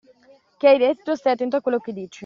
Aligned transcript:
Che 0.57 0.67
hai 0.67 0.79
detto? 0.79 1.13
Stai 1.15 1.33
attento 1.33 1.57
a 1.57 1.61
quello 1.61 1.77
che 1.77 1.93
dici! 1.93 2.19